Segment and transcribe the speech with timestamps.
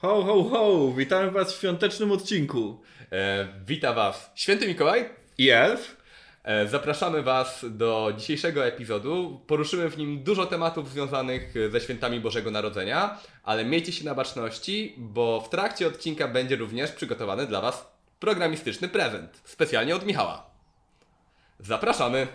[0.00, 0.92] Ho, ho, ho!
[0.92, 2.80] Witamy Was w świątecznym odcinku.
[3.12, 5.96] E, wita Was Święty Mikołaj I elf?
[6.44, 9.40] E, zapraszamy Was do dzisiejszego epizodu.
[9.46, 14.94] Poruszymy w nim dużo tematów związanych ze świętami Bożego Narodzenia, ale miejcie się na baczności,
[14.98, 20.50] bo w trakcie odcinka będzie również przygotowany dla Was programistyczny prezent, specjalnie od Michała.
[21.58, 22.26] Zapraszamy!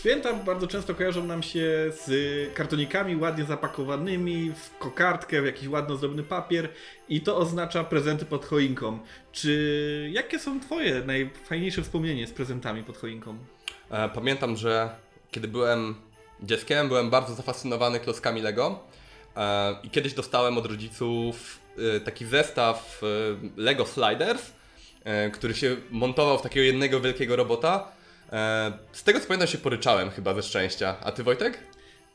[0.00, 2.08] Święta bardzo często kojarzą nam się z
[2.54, 6.68] kartonikami ładnie zapakowanymi w kokardkę, w jakiś ładno zrobiony papier
[7.08, 8.98] i to oznacza prezenty pod choinką.
[9.32, 13.38] Czy jakie są Twoje najfajniejsze wspomnienie z prezentami pod choinką?
[13.90, 14.90] E, pamiętam, że
[15.30, 15.94] kiedy byłem
[16.42, 18.78] dzieckiem, byłem bardzo zafascynowany klockami Lego
[19.36, 21.58] e, i kiedyś dostałem od rodziców
[21.96, 23.02] e, taki zestaw
[23.56, 24.52] Lego Sliders,
[25.32, 27.99] który się montował w takiego jednego wielkiego robota
[28.92, 30.96] z tego co pamiętam się poryczałem chyba ze szczęścia.
[31.02, 31.58] A ty Wojtek?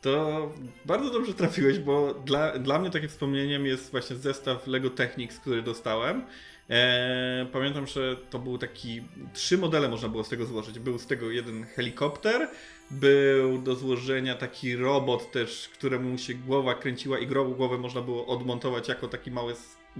[0.01, 0.51] To
[0.85, 5.61] bardzo dobrze trafiłeś, bo dla, dla mnie takim wspomnieniem jest właśnie zestaw Lego Technics, który
[5.61, 6.25] dostałem.
[6.69, 9.03] Eee, pamiętam, że to był taki.
[9.33, 10.79] Trzy modele można było z tego złożyć.
[10.79, 12.49] Był z tego jeden helikopter,
[12.91, 18.87] był do złożenia taki robot też, któremu się głowa kręciła i głowę można było odmontować
[18.87, 19.55] jako taki mały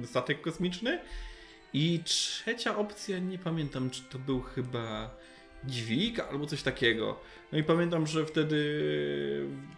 [0.06, 1.00] statek kosmiczny.
[1.74, 5.16] I trzecia opcja, nie pamiętam, czy to był chyba
[5.68, 7.20] dźwig albo coś takiego.
[7.52, 8.60] No i pamiętam, że wtedy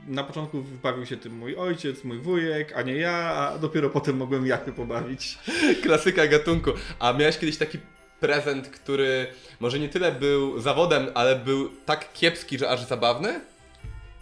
[0.08, 4.18] na początku bawił się tym mój ojciec, mój wujek, a nie ja, a dopiero potem
[4.18, 5.38] mogłem ja się pobawić.
[5.84, 6.72] Klasyka gatunku.
[7.00, 7.78] A miałeś kiedyś taki
[8.20, 9.28] prezent, który
[9.60, 13.40] może nie tyle był zawodem, ale był tak kiepski, że aż zabawny?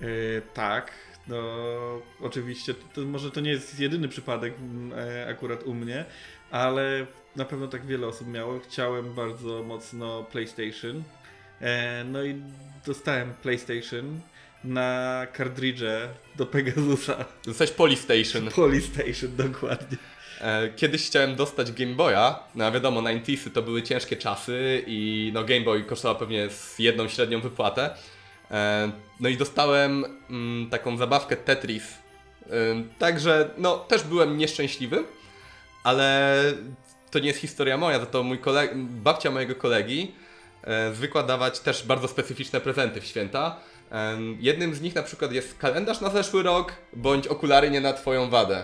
[0.02, 0.92] Yy, tak.
[1.28, 1.38] No,
[2.22, 4.54] oczywiście, to, to, może to nie jest jedyny przypadek
[4.98, 6.06] e, akurat u mnie,
[6.52, 7.06] ale
[7.36, 8.60] na pewno tak wiele osób miało.
[8.60, 11.04] Chciałem bardzo mocno PlayStation.
[11.62, 12.42] E, no i
[12.86, 14.20] dostałem PlayStation
[14.64, 17.26] na kartridże do Pegasusa.
[17.46, 18.50] Dostałeś Polystation.
[18.50, 19.98] Polystation, dokładnie.
[20.42, 25.44] E, kiedyś chciałem dostać Game Boya, no wiadomo, 90 to były ciężkie czasy i no
[25.44, 27.90] Game Boy kosztował pewnie z jedną średnią wypłatę.
[28.52, 31.84] E, no i dostałem mm, taką zabawkę Tetris.
[33.00, 35.04] Także no też byłem nieszczęśliwy,
[35.84, 36.42] ale
[37.12, 40.12] to nie jest historia moja, za to mój kolega, babcia mojego kolegi
[40.94, 43.60] zwykła dawać też bardzo specyficzne prezenty w święta.
[43.92, 47.94] E, jednym z nich na przykład jest kalendarz na zeszły rok, bądź okulary nie na
[47.94, 48.64] Twoją wadę.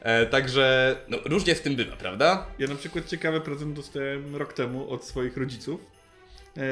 [0.00, 2.46] E, także no, różnie z tym bywa, prawda?
[2.58, 5.80] Ja na przykład ciekawy prezent dostałem rok temu od swoich rodziców.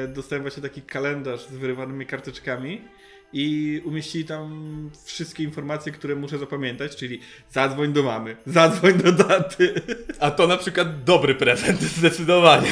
[0.07, 2.81] Dostałem właśnie taki kalendarz z wyrywanymi karteczkami
[3.33, 7.19] i umieścili tam wszystkie informacje, które muszę zapamiętać, czyli
[7.51, 9.73] zadzwoń do mamy, zadzwoń do daty.
[10.19, 12.69] A to na przykład dobry prezent, zdecydowanie.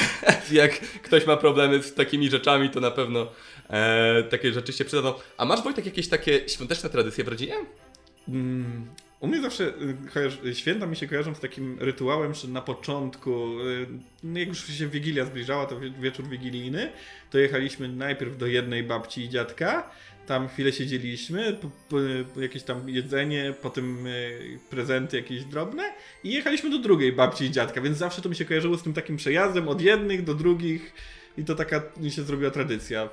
[0.51, 3.27] Jak ktoś ma problemy z takimi rzeczami, to na pewno
[3.69, 5.13] e, takie rzeczy się przydadzą.
[5.37, 7.55] A masz Wojtek jakieś takie świąteczne tradycje w rodzinie?
[8.27, 8.87] Mm,
[9.21, 9.73] u mnie zawsze
[10.45, 14.87] y, święta mi się kojarzą z takim rytuałem, że na początku, y, jak już się
[14.87, 16.91] Wigilia zbliżała, to wieczór wigilijny,
[17.29, 19.89] to jechaliśmy najpierw do jednej babci i dziadka,
[20.31, 25.83] tam chwilę siedzieliśmy, po, po, jakieś tam jedzenie, potem y, prezenty jakieś drobne
[26.23, 28.93] i jechaliśmy do drugiej babci i dziadka, więc zawsze to mi się kojarzyło z tym
[28.93, 30.93] takim przejazdem od jednych do drugich
[31.37, 33.09] i to taka mi się zrobiła tradycja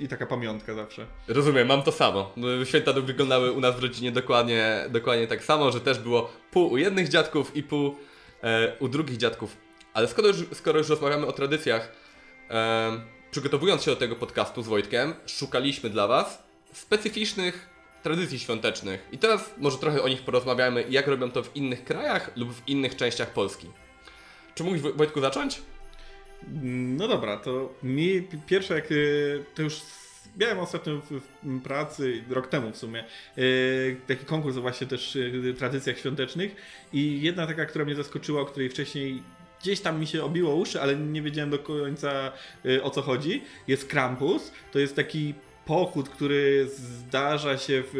[0.00, 1.06] i taka pamiątka zawsze.
[1.28, 2.34] Rozumiem, mam to samo.
[2.64, 6.76] Święta wyglądały u nas w rodzinie dokładnie, dokładnie tak samo, że też było pół u
[6.76, 7.94] jednych dziadków i pół
[8.42, 9.56] e, u drugich dziadków.
[9.94, 11.92] Ale skoro już, skoro już rozmawiamy o tradycjach,
[12.50, 16.42] e, przygotowując się do tego podcastu z Wojtkiem, szukaliśmy dla Was
[16.72, 17.68] specyficznych
[18.02, 19.08] tradycji świątecznych.
[19.12, 22.68] I teraz może trochę o nich porozmawiamy, jak robią to w innych krajach lub w
[22.68, 23.70] innych częściach Polski.
[24.54, 25.62] Czy mógłbyś Wojtku zacząć?
[26.72, 29.80] No dobra, to mi pierwsze jak y, to już
[30.36, 31.20] miałem ostatnio w,
[31.62, 33.04] pracy, rok temu w sumie,
[33.38, 36.56] y, taki konkurs właśnie też y, tradycjach świątecznych
[36.92, 39.22] i jedna taka, która mnie zaskoczyła, o której wcześniej
[39.62, 42.32] gdzieś tam mi się obiło uszy, ale nie wiedziałem do końca
[42.82, 44.52] o co chodzi, jest Krampus.
[44.72, 45.34] To jest taki
[45.66, 47.96] pochód, który zdarza się w...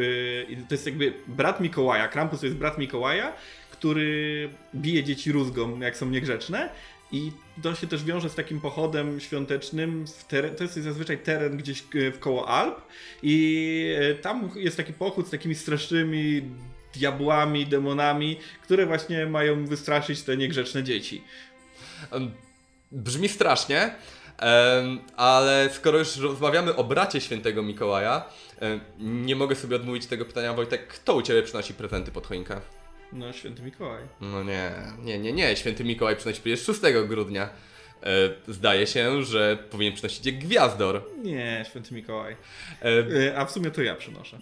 [0.68, 2.08] To jest jakby brat Mikołaja.
[2.08, 3.32] Krampus to jest brat Mikołaja,
[3.70, 6.70] który bije dzieci rózgą, jak są niegrzeczne
[7.12, 7.32] i
[7.62, 10.04] to się też wiąże z takim pochodem świątecznym.
[10.28, 12.80] Teren, to jest zazwyczaj teren gdzieś w koło Alp.
[13.22, 16.42] I tam jest taki pochód z takimi strasznymi
[16.94, 21.22] diabłami, demonami, które właśnie mają wystraszyć te niegrzeczne dzieci.
[22.92, 23.94] Brzmi strasznie,
[25.16, 28.24] ale skoro już rozmawiamy o bracie świętego Mikołaja,
[28.98, 32.60] nie mogę sobie odmówić tego pytania, Wojtek, kto u Ciebie przynosi prezenty pod choinkę?
[33.12, 34.02] No, święty Mikołaj.
[34.20, 34.72] No nie,
[35.04, 35.56] nie, nie, nie.
[35.56, 37.48] Święty Mikołaj przynosi przecież 6 grudnia.
[38.02, 38.08] E,
[38.48, 41.02] zdaje się, że powinien przynosić gwiazdor.
[41.22, 42.36] Nie, święty Mikołaj.
[42.82, 42.86] E,
[43.28, 44.38] E, A w sumie to ja przynoszę.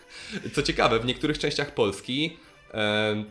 [0.54, 2.36] Co ciekawe, w niektórych częściach Polski
[2.74, 3.24] e,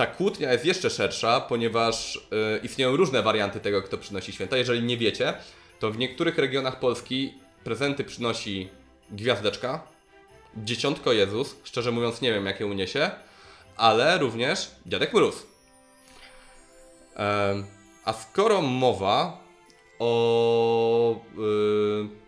[0.00, 4.56] ta kłótnia jest jeszcze szersza, ponieważ e, istnieją różne warianty tego, kto przynosi święta.
[4.56, 5.34] Jeżeli nie wiecie,
[5.78, 8.68] to w niektórych regionach Polski prezenty przynosi
[9.10, 9.82] gwiazdeczka,
[10.56, 13.10] dzieciątko Jezus, szczerze mówiąc nie wiem jakie uniesie,
[13.76, 15.46] ale również Dziadek Mróz.
[18.04, 19.44] A skoro mowa
[19.98, 21.20] o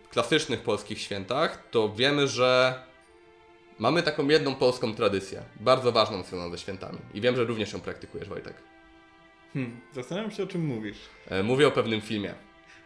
[0.07, 2.79] y, klasycznych polskich świętach, to wiemy, że
[3.79, 6.99] mamy taką jedną polską tradycję, bardzo ważną związaną ze świętami.
[7.13, 8.53] I wiem, że również ją praktykujesz, Wojtek.
[9.53, 10.97] Hmm, zastanawiam się, o czym mówisz.
[11.29, 12.33] E, mówię o pewnym filmie.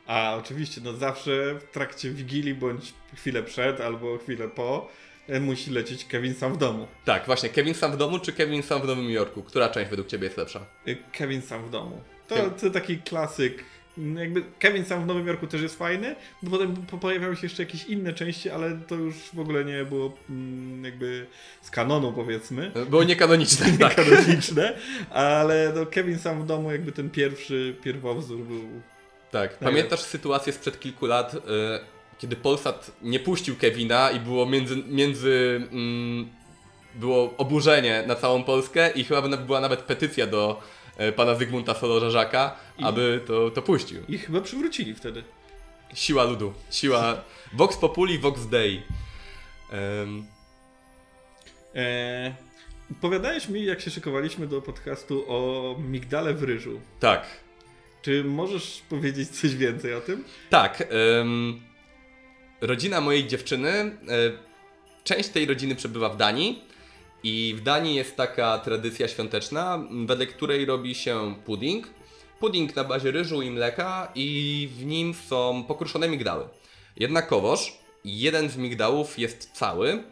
[0.08, 4.90] A oczywiście, no zawsze w trakcie Wigilii bądź chwilę przed albo chwilę po
[5.28, 6.88] e, musi lecieć Kevin sam w domu.
[7.06, 9.44] Tak, właśnie, Kevin sam w domu czy Kevin sam w Nowym Jorku?
[9.44, 10.66] Która część według Ciebie jest lepsza?
[10.88, 12.02] E, Kevin sam w domu.
[12.28, 13.64] To, to taki klasyk.
[13.98, 17.42] Mm, Jakby Kevin sam w Nowym Jorku też jest fajny, bo potem po- pojawiały się
[17.44, 21.26] jeszcze jakieś inne części, ale to już w ogóle nie było mm, jakby
[21.62, 22.72] z kanonu powiedzmy.
[22.76, 23.96] E, Było niekanoniczne, tak.
[23.96, 24.78] kanoniczne,
[25.10, 28.62] ale no Kevin sam w domu jakby ten pierwszy pierwowzór był
[29.32, 31.40] Tak, pamiętasz sytuację sprzed kilku lat, y,
[32.18, 36.28] kiedy Polsat nie puścił Kevina i było między, między mm,
[36.96, 40.62] było oburzenie na całą Polskę i chyba by- była nawet petycja do
[41.16, 44.02] pana Zygmunta Solorzaka, I- aby to, to puścił.
[44.10, 45.24] i chyba przywrócili wtedy.
[45.94, 47.22] Siła ludu, siła
[47.54, 48.82] Vox Populi, Vox Dei.
[49.72, 50.26] Em,
[51.76, 52.36] E,
[53.02, 56.80] Powiadałeś mi, jak się szykowaliśmy do podcastu o migdale w ryżu.
[57.00, 57.26] tak,
[58.02, 60.24] Czy możesz powiedzieć coś więcej o tym?
[60.50, 60.84] tak.
[61.22, 61.62] em,
[62.62, 63.96] rodzina mojej dziewczyny, e,
[65.04, 66.64] część tej rodziny przebywa w Danii
[67.28, 71.90] i w Danii jest taka tradycja świąteczna, wedle której robi się pudding.
[72.40, 76.48] Pudding na bazie ryżu i mleka i w nim są pokruszone migdały.
[76.98, 80.04] Jednakowoż jeden z migdałów jest cały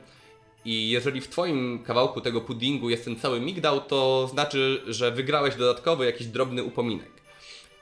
[0.65, 5.55] i jeżeli w twoim kawałku tego puddingu jest ten cały migdał, to znaczy, że wygrałeś
[5.55, 7.11] dodatkowy jakiś drobny upominek.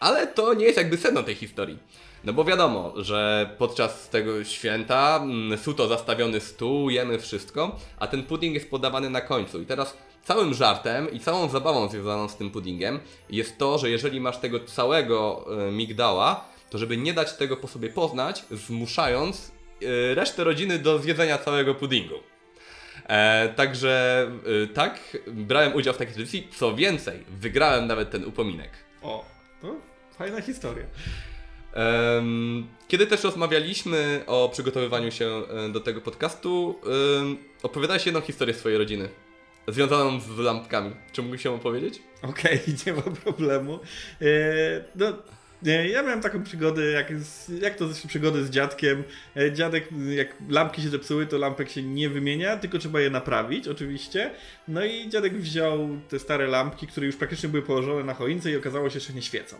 [0.03, 1.77] Ale to nie jest jakby sedno tej historii.
[2.23, 8.23] No bo wiadomo, że podczas tego święta mm, suto zastawiony stół, jemy wszystko, a ten
[8.23, 9.61] pudding jest podawany na końcu.
[9.61, 14.21] I teraz całym żartem i całą zabawą związaną z tym puddingiem jest to, że jeżeli
[14.21, 19.51] masz tego całego e, migdała, to żeby nie dać tego po sobie poznać, zmuszając
[19.81, 22.15] e, resztę rodziny do zjedzenia całego puddingu.
[23.07, 24.27] E, także
[24.63, 26.47] e, tak, brałem udział w takiej tradycji.
[26.57, 28.69] Co więcej, wygrałem nawet ten upominek.
[29.01, 29.32] O,
[30.17, 30.85] fajna historia.
[32.87, 36.79] Kiedy też rozmawialiśmy o przygotowywaniu się e, do tego podcastu,
[37.63, 39.09] opowiadałeś jedną historię swojej rodziny,
[39.67, 40.95] związaną z lampkami.
[41.11, 42.01] Czy mógłbyś się opowiedzieć?
[42.21, 43.79] Okej, nie ma problemu.
[44.21, 44.25] E,
[44.95, 45.13] no,
[45.65, 49.03] ja miałem taką przygodę, jak, z, jak to zresztą przygody z dziadkiem.
[49.37, 53.67] E, dziadek, jak lampki się zepsuły, to lampek się nie wymienia, tylko trzeba je naprawić,
[53.67, 54.31] oczywiście.
[54.67, 58.57] No i dziadek wziął te stare lampki, które już praktycznie były położone na choince i
[58.57, 59.57] okazało się, że nie świecą.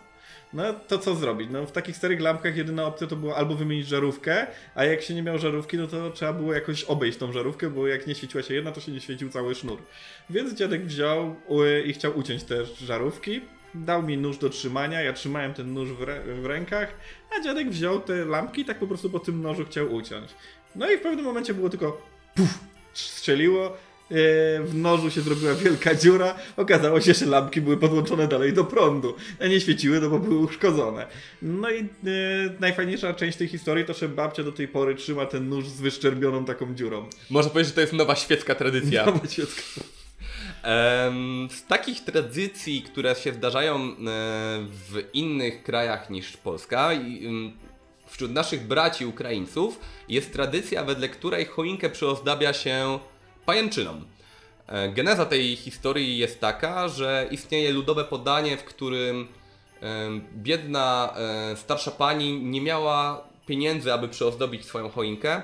[0.52, 1.48] No to co zrobić?
[1.50, 5.14] No w takich starych lampkach jedyna opcja to było albo wymienić żarówkę, a jak się
[5.14, 8.42] nie miał żarówki, no to trzeba było jakoś obejść tą żarówkę, bo jak nie świeciła
[8.42, 9.82] się jedna, to się nie świecił cały sznur.
[10.30, 13.40] Więc dziadek wziął y, i chciał uciąć te żarówki.
[13.74, 16.94] Dał mi nóż do trzymania, ja trzymałem ten nóż w, rę- w rękach,
[17.36, 20.30] a dziadek wziął te lampki i tak po prostu po tym nożu chciał uciąć.
[20.76, 22.02] No i w pewnym momencie było tylko
[22.34, 22.58] puf,
[22.92, 23.74] strzeliło, y,
[24.64, 29.14] w nożu się zrobiła wielka dziura, okazało się, że lampki były podłączone dalej do prądu,
[29.40, 31.06] a nie świeciły, no bo były uszkodzone.
[31.42, 31.86] No i y,
[32.60, 36.44] najfajniejsza część tej historii to, że babcia do tej pory trzyma ten nóż z wyszczerbioną
[36.44, 37.08] taką dziurą.
[37.30, 39.06] Można powiedzieć, że to jest nowa świecka tradycja.
[39.06, 39.62] Nowa świecka.
[41.50, 43.92] Z takich tradycji, które się zdarzają e,
[44.60, 46.90] w innych krajach niż Polska,
[48.06, 52.98] wśród naszych braci Ukraińców jest tradycja, wedle której choinkę przyozdabia się
[53.46, 54.02] pajęczyną.
[54.66, 59.28] E, Geneza tej historii jest taka, że istnieje ludowe podanie, w którym
[60.36, 65.42] biedna e, starsza pani nie miała pieniędzy, aby przyozdobić swoją choinkę,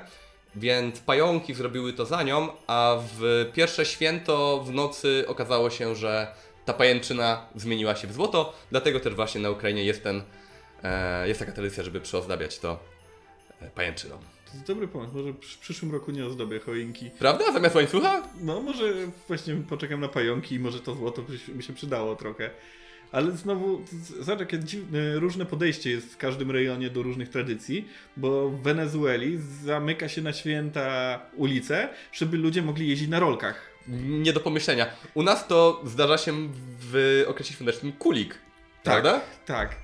[0.57, 6.35] więc pająki zrobiły to za nią, a w pierwsze święto w nocy okazało się, że
[6.65, 10.23] ta pajęczyna zmieniła się w złoto, dlatego też właśnie na Ukrainie jest ten,
[10.83, 12.79] e, jest taka tradycja, żeby przyozdabiać to
[13.61, 14.19] e, pajęczyną.
[14.47, 17.11] To jest dobry pomysł, może w przyszłym roku nie ozdobię choinki.
[17.19, 17.53] Prawda?
[17.53, 18.23] Zamiast łańcucha?
[18.41, 18.85] No może
[19.29, 22.51] właśnie poczekam na pająki i może to złoto by się- by się przydało trochę.
[23.13, 23.85] Ale znowu,
[24.21, 29.39] zobacz jakie dziwne, różne podejście jest w każdym rejonie do różnych tradycji, bo w Wenezueli
[29.65, 33.71] zamyka się na święta ulice, żeby ludzie mogli jeździć na rolkach.
[34.09, 34.87] Nie do pomyślenia.
[35.15, 36.33] U nas to zdarza się
[36.81, 38.39] w okresie świątecznym kulik.
[38.85, 39.21] Prawda?
[39.47, 39.77] Tak.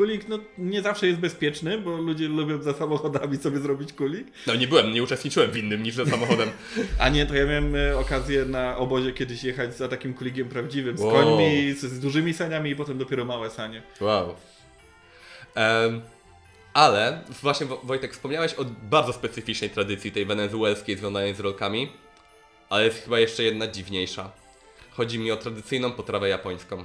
[0.00, 4.26] Kulik no, nie zawsze jest bezpieczny, bo ludzie lubią za samochodami sobie zrobić kulik.
[4.46, 6.50] No nie byłem, nie uczestniczyłem w innym niż za samochodem.
[6.98, 10.98] A nie, to ja miałem e, okazję na obozie kiedyś jechać za takim kulikiem prawdziwym,
[10.98, 11.12] z Wow.
[11.12, 13.82] końmi, z, z dużymi saniami i potem dopiero małe sanie.
[14.00, 14.34] Wow.
[15.54, 16.00] Em,
[16.74, 21.92] ale właśnie Wo- Wojtek wspomniałeś o bardzo specyficznej tradycji tej wenezuelskiej związanej z rolkami,
[22.68, 24.30] ale jest chyba jeszcze jedna dziwniejsza.
[24.90, 26.84] Chodzi mi o tradycyjną potrawę japońską.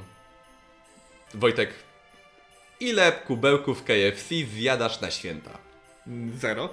[1.34, 1.69] Wojtek,
[2.79, 5.58] ile kubełków KFC zjadasz na święta?
[6.39, 6.70] Zero.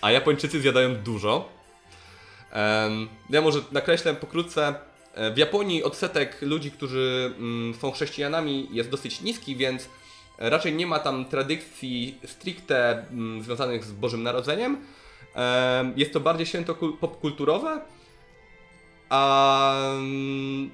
[0.00, 1.48] A Japończycy zjadają dużo.
[3.30, 4.74] Ja może nakreślę pokrótce.
[5.14, 9.88] E, W Japonii odsetek ludzi, którzy mm, są chrześcijanami jest dosyć niski, więc
[10.38, 14.78] raczej nie ma tam tradycji stricte mm, związanych z Bożym Narodzeniem.
[15.34, 17.80] Em, Jest to bardziej święto kul- popkulturowe.
[19.08, 20.70] A, mm,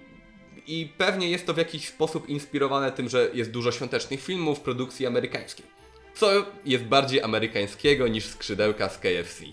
[0.66, 5.06] I pewnie jest to w jakiś sposób inspirowane tym, że jest dużo świątecznych filmów, produkcji
[5.06, 5.66] amerykańskiej.
[6.14, 9.44] Co jest bardziej amerykańskiego niż skrzydełka z KFC.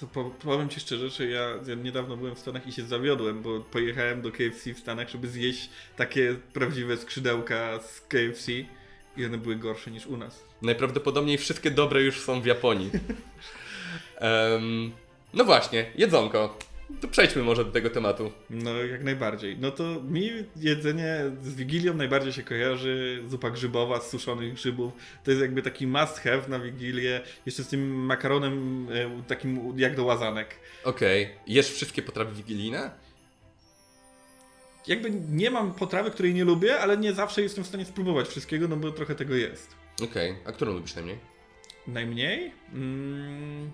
[0.00, 3.42] To po, powiem Ci szczerze, że ja, ja niedawno byłem w Stanach i się zawiodłem,
[3.42, 8.52] bo pojechałem do KFC w Stanach, żeby zjeść takie prawdziwe skrzydełka z KFC
[9.16, 10.44] i one były gorsze niż u nas.
[10.62, 12.90] Najprawdopodobniej wszystkie dobre już są w Japonii.
[14.18, 14.92] Em,
[15.34, 16.58] no właśnie, jedzonko.
[17.00, 18.32] To przejdźmy może do tego tematu.
[18.50, 19.56] No, jak najbardziej.
[19.58, 23.22] No to mi jedzenie z Wigilią najbardziej się kojarzy.
[23.28, 24.92] Zupa grzybowa z suszonych grzybów.
[25.24, 27.20] To jest jakby taki must have na Wigilię.
[27.46, 30.56] Jeszcze z tym makaronem e, takim jak do łazanek.
[30.84, 32.90] Okej, jesz wszystkie potrawy wigilijne?
[34.86, 38.68] Jakby nie mam potrawy, której nie lubię, ale nie zawsze jestem w stanie spróbować wszystkiego,
[38.68, 39.74] no bo trochę tego jest.
[40.02, 41.18] Okej, a którą lubisz najmniej?
[41.86, 42.52] Najmniej?
[42.72, 43.70] Mm.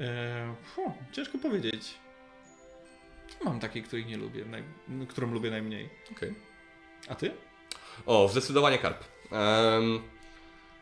[0.00, 1.94] E, fu, ciężko powiedzieć.
[3.44, 4.62] Mam takiej, której nie lubię, naj,
[5.08, 5.88] którą lubię najmniej.
[6.12, 6.34] Okej.
[7.08, 7.30] A ty?
[8.06, 9.04] O, zdecydowanie karp.
[9.32, 10.00] Em,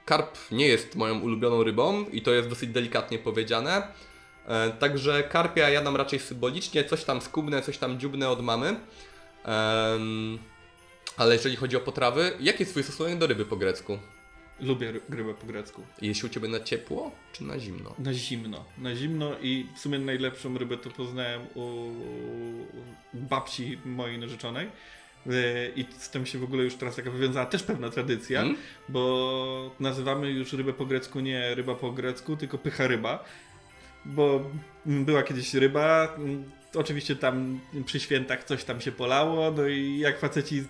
[0.05, 3.83] karp nie jest moją ulubioną rybą i to jest dosyć delikatnie powiedziane.
[4.47, 8.69] E, także karpia jadam raczej symbolicznie, coś tam skubnę, coś tam dziubnę od mamy.
[9.45, 10.39] Em,
[11.17, 13.99] ale jeżeli chodzi o potrawy, jaki jest twój stosunek do ryby po grecku?
[14.61, 15.83] Lubię ry- rybę po grecku.
[16.03, 17.95] Jeśli u Ciebie na ciepło czy na zimno?
[17.99, 18.65] Na zimno.
[18.79, 21.91] Na zimno i w sumie najlepszą rybę to poznałem u
[23.15, 24.67] babci mojej narzeczonej.
[25.27, 25.31] E,
[25.77, 28.57] I z tym się w ogóle już teraz taka wywiązała też pewna tradycja, Mm?
[28.89, 33.25] bo nazywamy już rybę po grecku nie ryba po grecku, tylko pycha ryba.
[34.05, 34.51] Bo
[34.87, 40.19] była kiedyś ryba, mm, oczywiście tam przy świętach coś tam się polało, no i jak
[40.19, 40.65] faceci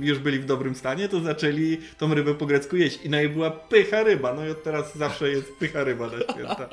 [0.00, 2.98] już byli w dobrym stanie, to zaczęli tą rybę po grecku jeść.
[3.04, 6.34] I no i była pycha ryba, no i od teraz zawsze jest pycha ryba na
[6.34, 6.68] święta.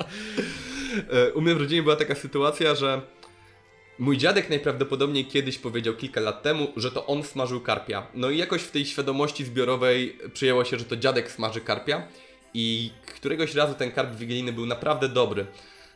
[1.10, 3.02] E, U mnie w rodzinie była taka sytuacja, że
[3.98, 8.06] mój dziadek najprawdopodobniej kiedyś powiedział kilka lat temu, że to on smażył karpia.
[8.14, 12.08] No i jakoś w tej świadomości zbiorowej przyjęło się, że to dziadek smaży karpia.
[12.54, 15.46] I któregoś razu ten karp wigilijny był naprawdę dobry.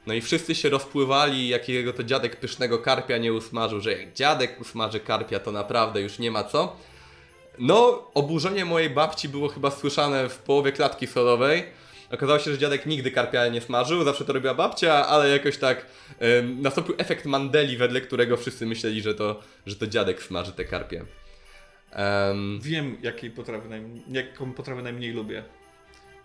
[0.07, 4.61] No i wszyscy się rozpływali, jakiego to dziadek pysznego karpia nie usmażył, że jak dziadek
[4.61, 6.77] usmaży karpia, to naprawdę już nie ma co.
[7.59, 11.65] No, oburzenie mojej babci było chyba słyszane w połowie klatki schodowej.
[12.11, 15.87] Okazało się, że dziadek nigdy karpia nie smażył, zawsze to robiła babcia, ale jakoś tak
[16.19, 20.65] em, nastąpił efekt Mandeli, wedle którego wszyscy myśleli, że to, że to dziadek smaży te
[20.65, 21.05] karpie.
[21.93, 25.45] Em, Wiem, jakiej potrawy najm- jaką potrawę najmniej lubię.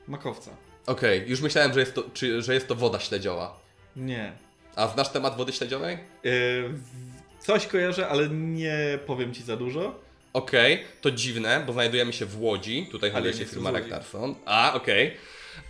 [0.07, 0.51] Makowca.
[0.85, 3.60] Okej, już myślałem, że jest, to, czy, że jest to woda śledziowa.
[3.95, 4.31] Nie.
[4.75, 5.97] A znasz temat wody śledziowej?
[6.23, 9.99] W- coś kojarzę, ale nie powiem ci za dużo.
[10.33, 12.87] Okej, to dziwne, bo znajdujemy się w Łodzi.
[12.91, 13.71] Tutaj nie się firma.
[13.71, 14.35] Ragnarsson.
[14.45, 15.17] A, okej.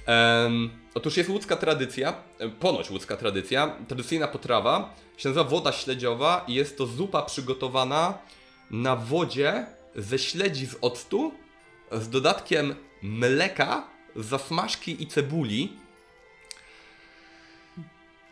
[0.06, 6.46] Em, otóż jest łódzka tradycja, e, ponoć łódzka tradycja, tradycyjna potrawa, się nazywa woda śledziowa
[6.48, 8.18] i jest to zupa przygotowana
[8.72, 11.32] na wodzie ze śledzi z octu
[11.92, 15.74] z dodatkiem mleka, zasmażki i cebuli.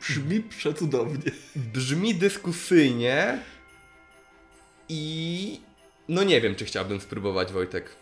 [0.02, 1.32] Brzmi przecudownie.
[1.56, 3.40] Brzmi dyskusyjnie
[4.90, 5.62] i
[6.10, 7.96] no nie wiem, czy chciałbym spróbować, Wojtek.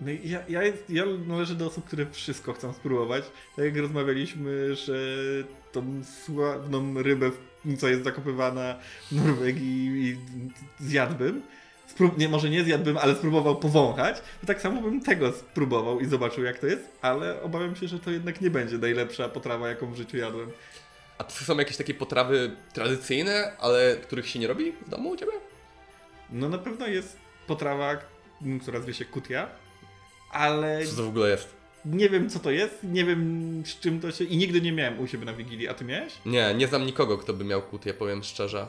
[0.00, 3.24] No ja, ja, jest, ja należę do osób, które wszystko chcą spróbować.
[3.56, 4.94] Tak jak rozmawialiśmy, że
[5.72, 7.30] tą sławną rybę,
[7.78, 8.78] co jest zakopywana
[9.10, 10.18] w Norwegii,
[10.80, 11.42] zjadłbym.
[11.86, 14.22] Sprób- nie, może nie zjadłbym, ale spróbował powąchać.
[14.40, 17.98] To tak samo bym tego spróbował i zobaczył, jak to jest, ale obawiam się, że
[17.98, 20.50] to jednak nie będzie najlepsza potrawa, jaką w życiu jadłem.
[21.18, 25.16] A to są jakieś takie potrawy tradycyjne, ale których się nie robi w domu u
[25.16, 25.32] Ciebie?
[26.30, 27.96] No na pewno jest potrawa,
[28.62, 29.48] która zwie się kutia,
[30.32, 31.54] ale Co to w ogóle jest?
[31.84, 34.24] nie wiem co to jest, nie wiem z czym to się...
[34.24, 36.12] i nigdy nie miałem u siebie na Wigilii, a ty miałeś?
[36.26, 38.66] Nie, nie znam nikogo, kto by miał kutię, powiem szczerze.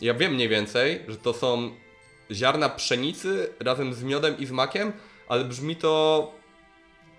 [0.00, 1.70] Ja wiem mniej więcej, że to są
[2.32, 4.92] ziarna pszenicy razem z miodem i z makiem,
[5.28, 6.32] ale brzmi to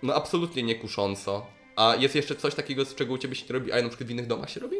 [0.03, 1.47] no absolutnie niekusząco.
[1.75, 4.07] A jest jeszcze coś takiego, z czego u Ciebie się nie robi, a na przykład
[4.07, 4.77] w innych domach się robi?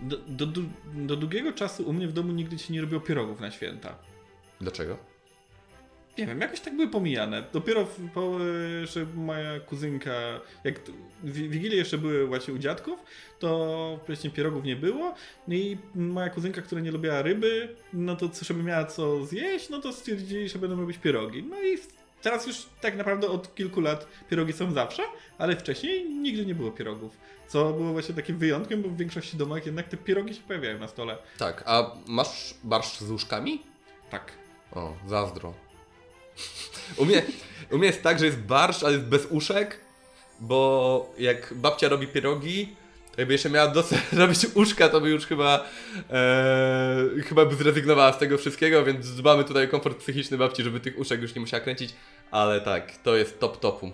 [0.00, 0.60] Do, do, do,
[0.94, 3.98] do długiego czasu u mnie w domu nigdy się nie robiło pierogów na święta.
[4.60, 5.13] Dlaczego?
[6.18, 7.44] Nie wiem, jakoś tak były pomijane.
[7.52, 8.36] Dopiero w- po,
[8.82, 10.10] e, że moja kuzynka,
[10.64, 10.80] jak
[11.24, 13.00] Wigilie jeszcze były właśnie u dziadków,
[13.38, 15.14] to wcześniej pierogów nie było.
[15.48, 19.80] No i moja kuzynka, która nie lubiła ryby, no to żeby miała co zjeść, no
[19.80, 21.42] to stwierdzili, że będą robić pierogi.
[21.42, 21.78] No i
[22.22, 25.02] teraz już tak naprawdę od kilku lat pierogi są zawsze,
[25.38, 27.16] ale wcześniej nigdy nie było pierogów.
[27.48, 30.88] Co było właśnie takim wyjątkiem, bo w większości domach jednak te pierogi się pojawiają na
[30.88, 31.18] stole.
[31.38, 33.62] Tak, a masz barszcz z łóżkami?
[34.10, 34.32] Tak.
[34.72, 35.54] O, zazdro.
[36.96, 37.22] U mnie,
[37.70, 39.80] u mnie jest tak, że jest barszcz, ale jest bez uszek,
[40.40, 42.76] bo jak babcia robi pierogi,
[43.14, 45.64] to jakby jeszcze miała dosyć robić uszka, to by już chyba
[46.10, 50.80] e, chyba by zrezygnowała z tego wszystkiego, więc dbamy tutaj o komfort psychiczny babci, żeby
[50.80, 51.90] tych uszek już nie musiała kręcić,
[52.30, 53.92] ale tak, to jest top topu.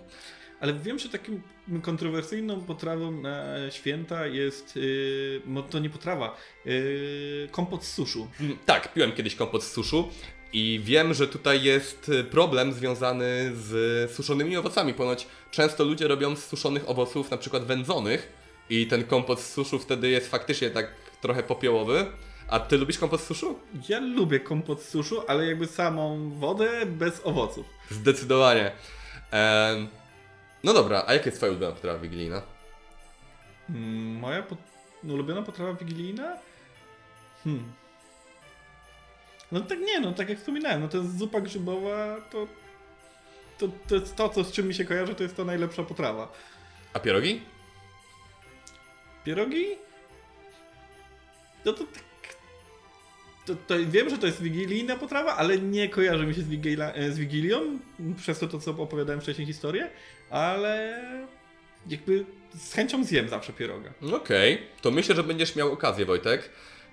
[0.60, 1.42] Ale wiem, że takim
[1.82, 8.28] kontrowersyjną potrawą na święta jest, yy, no to nie potrawa, yy, kompot z suszu.
[8.40, 10.08] Mm, Tak, piłem kiedyś kompot z suszu
[10.52, 14.94] i wiem, że tutaj jest y, problem związany z suszonymi owocami.
[14.94, 18.32] Ponoć często ludzie robią z suszonych owoców, na przykład wędzonych
[18.70, 22.06] i ten kompot z suszu wtedy jest faktycznie tak trochę popiołowy.
[22.48, 23.58] A ty lubisz kompot z suszu?
[23.88, 27.66] Ja lubię kompot z suszu, ale jakby samą wodę bez owoców.
[27.90, 28.72] Zdecydowanie.
[29.30, 29.88] Em,
[30.64, 32.42] no dobra, a jaka jest twoja ulubiona potrawa wigilijna?
[33.70, 34.58] Mm, Moja pot-
[35.04, 36.36] ulubiona potrawa wigilijna?
[37.44, 37.72] Hmm.
[39.52, 42.46] No tak nie, no tak jak wspominałem, no to jest zupa grzybowa, to,
[43.58, 46.32] to, to jest to, co, z czym mi się kojarzy, to jest to najlepsza potrawa.
[46.92, 47.42] A pierogi?
[49.24, 49.66] Pierogi?
[51.64, 52.02] No to tak.
[53.46, 56.92] To, to wiem, że to jest wigilijna potrawa, ale nie kojarzy mi się z, wigila,
[56.92, 57.78] e, z Wigilią,
[58.16, 59.90] przez to, to co opowiadałem wcześniej historię,
[60.30, 61.02] ale
[61.88, 63.92] jakby z chęcią zjem zawsze pieroga.
[64.14, 66.50] Okej, to myślę, że będziesz miał okazję, Wojtek,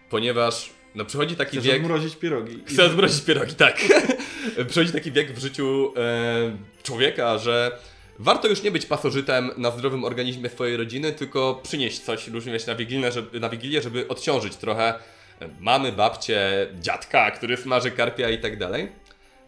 [0.09, 1.81] ponieważ no przychodzi taki Chcę wiek...
[1.81, 2.63] odmrozić pierogi.
[2.65, 3.77] Chcę odmrozić pierogi, tak.
[4.69, 7.79] Przychodzi taki wiek w życiu e, człowieka, że
[8.19, 12.57] warto już nie być pasożytem na zdrowym organizmie swojej rodziny, tylko przynieść coś różnie
[13.01, 14.93] na żeby, na Wigilię, żeby odciążyć trochę
[15.39, 18.91] e, mamy, babcie, dziadka, który smaży karpia i tak dalej.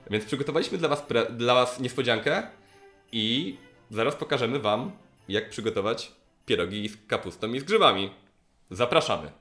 [0.09, 2.43] Więc przygotowaliśmy dla was, dla was niespodziankę
[3.12, 3.55] i
[3.91, 4.91] zaraz pokażemy wam,
[5.29, 6.12] jak przygotować
[6.45, 8.09] pierogi z kapustą i z grzybami.
[8.71, 9.31] Zapraszamy.